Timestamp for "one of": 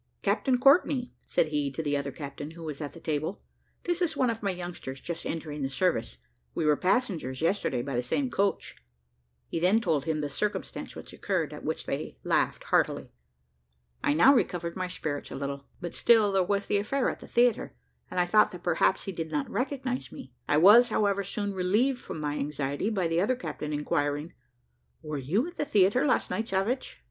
4.17-4.41